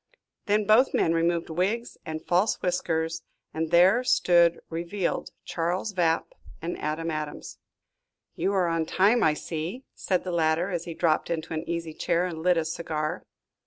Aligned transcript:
Then 0.47 0.65
both 0.65 0.95
men 0.95 1.13
removed 1.13 1.51
wigs 1.51 1.95
and 2.07 2.25
false 2.25 2.59
whiskers, 2.63 3.21
and 3.53 3.69
there 3.69 4.03
stood 4.03 4.59
revealed 4.67 5.29
Charles 5.45 5.91
Vapp 5.93 6.33
and 6.59 6.75
Adam 6.79 7.11
Adams. 7.11 7.59
"You 8.33 8.51
are 8.53 8.65
on 8.67 8.87
time, 8.87 9.21
I 9.21 9.35
see," 9.35 9.83
said 9.93 10.23
the 10.23 10.31
latter, 10.31 10.71
as 10.71 10.85
he 10.85 10.95
dropped 10.95 11.29
into 11.29 11.53
an 11.53 11.69
easy 11.69 11.93
chair 11.93 12.25
and 12.25 12.41
lit 12.41 12.57
a 12.57 12.65
cigar. 12.65 13.25